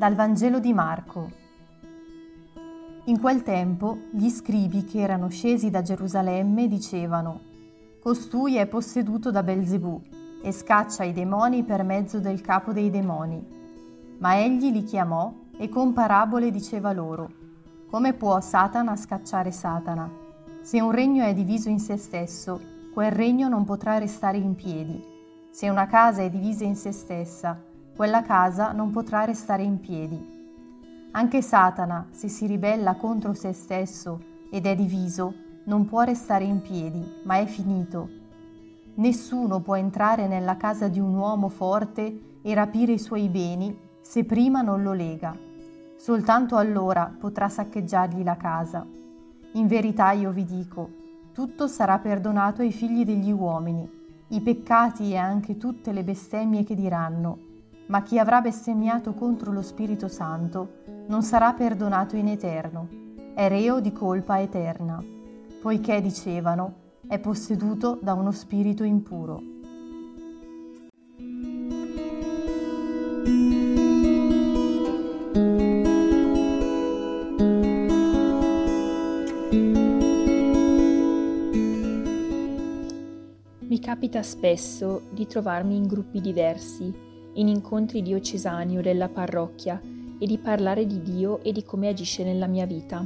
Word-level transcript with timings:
Dal 0.00 0.14
Vangelo 0.14 0.60
di 0.60 0.72
Marco. 0.72 1.30
In 3.04 3.20
quel 3.20 3.42
tempo 3.42 3.98
gli 4.12 4.30
scribi 4.30 4.84
che 4.84 4.98
erano 5.00 5.28
scesi 5.28 5.68
da 5.68 5.82
Gerusalemme 5.82 6.68
dicevano, 6.68 7.40
Costui 8.00 8.56
è 8.56 8.66
posseduto 8.66 9.30
da 9.30 9.42
Belzebù 9.42 10.00
e 10.42 10.52
scaccia 10.52 11.04
i 11.04 11.12
demoni 11.12 11.64
per 11.64 11.82
mezzo 11.82 12.18
del 12.18 12.40
capo 12.40 12.72
dei 12.72 12.88
demoni. 12.88 13.46
Ma 14.20 14.38
egli 14.38 14.72
li 14.72 14.84
chiamò 14.84 15.34
e 15.58 15.68
con 15.68 15.92
parabole 15.92 16.50
diceva 16.50 16.94
loro, 16.94 17.30
Come 17.90 18.14
può 18.14 18.40
Satana 18.40 18.96
scacciare 18.96 19.50
Satana? 19.50 20.10
Se 20.62 20.80
un 20.80 20.92
regno 20.92 21.24
è 21.24 21.34
diviso 21.34 21.68
in 21.68 21.78
se 21.78 21.98
stesso, 21.98 22.58
quel 22.94 23.12
regno 23.12 23.48
non 23.48 23.66
potrà 23.66 23.98
restare 23.98 24.38
in 24.38 24.54
piedi. 24.54 24.98
Se 25.50 25.68
una 25.68 25.86
casa 25.86 26.22
è 26.22 26.30
divisa 26.30 26.64
in 26.64 26.74
se 26.74 26.90
stessa, 26.90 27.68
quella 28.00 28.22
casa 28.22 28.72
non 28.72 28.90
potrà 28.92 29.26
restare 29.26 29.62
in 29.62 29.78
piedi. 29.78 30.18
Anche 31.10 31.42
Satana, 31.42 32.06
se 32.08 32.28
si 32.28 32.46
ribella 32.46 32.94
contro 32.94 33.34
se 33.34 33.52
stesso 33.52 34.18
ed 34.50 34.64
è 34.64 34.74
diviso, 34.74 35.34
non 35.64 35.84
può 35.84 36.00
restare 36.00 36.44
in 36.44 36.62
piedi, 36.62 37.20
ma 37.24 37.36
è 37.36 37.44
finito. 37.44 38.08
Nessuno 38.94 39.60
può 39.60 39.76
entrare 39.76 40.26
nella 40.28 40.56
casa 40.56 40.88
di 40.88 40.98
un 40.98 41.14
uomo 41.14 41.50
forte 41.50 42.38
e 42.40 42.54
rapire 42.54 42.92
i 42.92 42.98
suoi 42.98 43.28
beni 43.28 43.78
se 44.00 44.24
prima 44.24 44.62
non 44.62 44.82
lo 44.82 44.94
lega. 44.94 45.36
Soltanto 45.98 46.56
allora 46.56 47.14
potrà 47.20 47.50
saccheggiargli 47.50 48.22
la 48.22 48.38
casa. 48.38 48.86
In 49.52 49.66
verità 49.66 50.12
io 50.12 50.30
vi 50.30 50.46
dico, 50.46 50.88
tutto 51.34 51.68
sarà 51.68 51.98
perdonato 51.98 52.62
ai 52.62 52.72
figli 52.72 53.04
degli 53.04 53.30
uomini, 53.30 53.86
i 54.28 54.40
peccati 54.40 55.10
e 55.10 55.16
anche 55.18 55.58
tutte 55.58 55.92
le 55.92 56.02
bestemmie 56.02 56.64
che 56.64 56.74
diranno 56.74 57.48
ma 57.90 58.02
chi 58.02 58.18
avrà 58.20 58.40
bestemmiato 58.40 59.14
contro 59.14 59.52
lo 59.52 59.62
Spirito 59.62 60.06
Santo 60.06 61.04
non 61.08 61.22
sarà 61.22 61.52
perdonato 61.52 62.14
in 62.14 62.28
eterno, 62.28 62.88
è 63.34 63.48
reo 63.48 63.80
di 63.80 63.92
colpa 63.92 64.40
eterna, 64.40 65.02
poiché 65.60 66.00
dicevano 66.00 66.88
è 67.08 67.18
posseduto 67.18 67.98
da 68.00 68.14
uno 68.14 68.30
spirito 68.30 68.84
impuro. 68.84 69.42
Mi 83.58 83.80
capita 83.80 84.22
spesso 84.22 85.02
di 85.10 85.26
trovarmi 85.26 85.74
in 85.74 85.88
gruppi 85.88 86.20
diversi 86.20 87.08
in 87.34 87.48
incontri 87.48 88.02
diocesani 88.02 88.78
o 88.78 88.82
della 88.82 89.08
parrocchia 89.08 89.80
e 90.18 90.26
di 90.26 90.38
parlare 90.38 90.86
di 90.86 91.00
Dio 91.02 91.42
e 91.42 91.52
di 91.52 91.62
come 91.62 91.88
agisce 91.88 92.24
nella 92.24 92.46
mia 92.46 92.66
vita. 92.66 93.04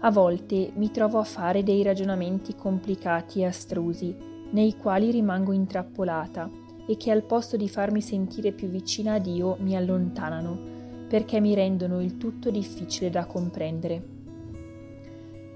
A 0.00 0.10
volte 0.10 0.72
mi 0.74 0.90
trovo 0.90 1.18
a 1.18 1.24
fare 1.24 1.62
dei 1.62 1.82
ragionamenti 1.82 2.54
complicati 2.54 3.40
e 3.40 3.46
astrusi, 3.46 4.16
nei 4.50 4.76
quali 4.76 5.10
rimango 5.10 5.52
intrappolata 5.52 6.50
e 6.86 6.96
che 6.96 7.10
al 7.10 7.22
posto 7.22 7.56
di 7.56 7.68
farmi 7.68 8.00
sentire 8.00 8.52
più 8.52 8.68
vicina 8.68 9.14
a 9.14 9.18
Dio 9.18 9.56
mi 9.60 9.76
allontanano, 9.76 10.58
perché 11.08 11.40
mi 11.40 11.54
rendono 11.54 12.00
il 12.00 12.16
tutto 12.16 12.50
difficile 12.50 13.10
da 13.10 13.26
comprendere. 13.26 14.18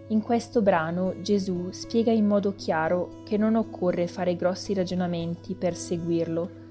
In 0.09 0.21
questo 0.21 0.61
brano 0.61 1.15
Gesù 1.23 1.69
spiega 1.71 2.13
in 2.13 2.27
modo 2.27 2.55
chiaro 2.55 3.23
che 3.25 3.39
non 3.39 3.55
occorre 3.55 4.07
fare 4.07 4.37
grossi 4.37 4.75
ragionamenti 4.75 5.55
per 5.55 5.75
seguirlo, 5.75 6.63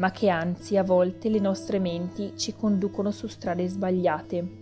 ma 0.00 0.10
che 0.10 0.30
anzi 0.30 0.78
a 0.78 0.82
volte 0.82 1.28
le 1.28 1.40
nostre 1.40 1.78
menti 1.78 2.32
ci 2.34 2.54
conducono 2.54 3.10
su 3.10 3.26
strade 3.26 3.68
sbagliate. 3.68 4.58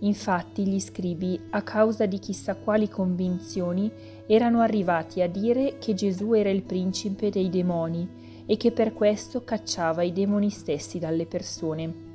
Infatti 0.00 0.64
gli 0.64 0.78
scribi, 0.78 1.40
a 1.50 1.62
causa 1.62 2.06
di 2.06 2.20
chissà 2.20 2.54
quali 2.54 2.88
convinzioni, 2.88 3.90
erano 4.28 4.60
arrivati 4.60 5.22
a 5.22 5.28
dire 5.28 5.78
che 5.78 5.94
Gesù 5.94 6.34
era 6.34 6.50
il 6.50 6.62
principe 6.62 7.30
dei 7.30 7.50
demoni 7.50 8.08
e 8.46 8.56
che 8.56 8.70
per 8.70 8.92
questo 8.92 9.42
cacciava 9.42 10.04
i 10.04 10.12
demoni 10.12 10.50
stessi 10.50 11.00
dalle 11.00 11.26
persone. 11.26 12.06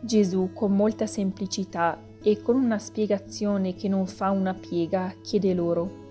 Gesù, 0.00 0.50
con 0.52 0.74
molta 0.74 1.06
semplicità 1.06 2.02
e 2.20 2.42
con 2.42 2.56
una 2.56 2.80
spiegazione 2.80 3.76
che 3.76 3.88
non 3.88 4.08
fa 4.08 4.30
una 4.30 4.54
piega, 4.54 5.14
chiede 5.22 5.54
loro, 5.54 6.08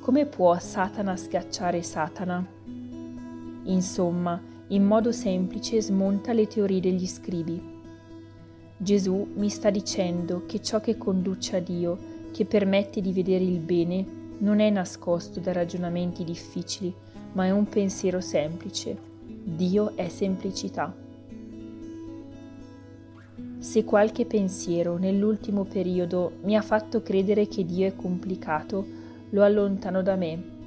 come 0.00 0.26
può 0.26 0.58
Satana 0.58 1.16
schiacciare 1.16 1.82
Satana? 1.82 2.44
Insomma, 3.64 4.40
in 4.68 4.84
modo 4.84 5.12
semplice 5.12 5.80
smonta 5.80 6.32
le 6.32 6.46
teorie 6.46 6.80
degli 6.80 7.06
scribi. 7.06 7.60
Gesù 8.76 9.28
mi 9.34 9.48
sta 9.48 9.70
dicendo 9.70 10.44
che 10.46 10.60
ciò 10.60 10.80
che 10.80 10.98
conduce 10.98 11.56
a 11.56 11.60
Dio, 11.60 11.98
che 12.32 12.44
permette 12.44 13.00
di 13.00 13.12
vedere 13.12 13.44
il 13.44 13.58
bene, 13.58 14.04
non 14.38 14.58
è 14.58 14.70
nascosto 14.70 15.38
da 15.38 15.52
ragionamenti 15.52 16.24
difficili, 16.24 16.92
ma 17.32 17.46
è 17.46 17.50
un 17.50 17.68
pensiero 17.68 18.20
semplice. 18.20 18.96
Dio 19.44 19.94
è 19.94 20.08
semplicità. 20.08 20.92
Se 23.58 23.84
qualche 23.84 24.26
pensiero 24.26 24.96
nell'ultimo 24.96 25.64
periodo 25.64 26.38
mi 26.42 26.56
ha 26.56 26.62
fatto 26.62 27.02
credere 27.02 27.46
che 27.46 27.64
Dio 27.64 27.86
è 27.86 27.94
complicato, 27.94 28.84
lo 29.30 29.44
allontano 29.44 30.02
da 30.02 30.16
me 30.16 30.60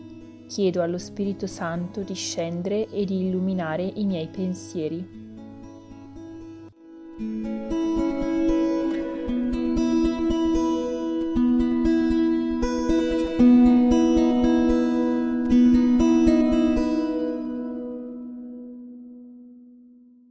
Chiedo 0.48 0.84
allo 0.84 1.00
Spirito 1.00 1.48
Santo 1.48 2.02
di 2.02 2.14
scendere 2.14 2.88
e 2.90 3.04
di 3.04 3.26
illuminare 3.26 3.84
i 3.84 4.06
miei 4.06 4.28
pensieri. 4.28 5.25